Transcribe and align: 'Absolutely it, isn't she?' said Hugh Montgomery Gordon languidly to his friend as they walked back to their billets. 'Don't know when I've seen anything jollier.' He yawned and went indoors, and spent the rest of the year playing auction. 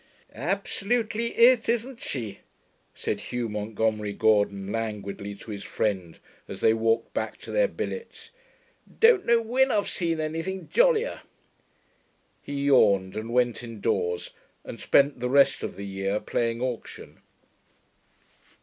'Absolutely 0.33 1.27
it, 1.37 1.69
isn't 1.69 2.01
she?' 2.01 2.39
said 2.91 3.21
Hugh 3.21 3.47
Montgomery 3.47 4.13
Gordon 4.13 4.71
languidly 4.71 5.35
to 5.35 5.51
his 5.51 5.63
friend 5.63 6.17
as 6.47 6.59
they 6.59 6.73
walked 6.73 7.13
back 7.13 7.37
to 7.41 7.51
their 7.51 7.67
billets. 7.67 8.31
'Don't 8.99 9.27
know 9.27 9.39
when 9.39 9.69
I've 9.69 9.89
seen 9.89 10.19
anything 10.19 10.69
jollier.' 10.69 11.21
He 12.41 12.65
yawned 12.65 13.15
and 13.15 13.31
went 13.31 13.61
indoors, 13.61 14.31
and 14.65 14.79
spent 14.79 15.19
the 15.19 15.29
rest 15.29 15.61
of 15.61 15.75
the 15.75 15.85
year 15.85 16.19
playing 16.19 16.61
auction. 16.63 17.21